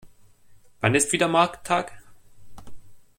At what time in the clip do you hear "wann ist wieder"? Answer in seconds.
0.79-1.27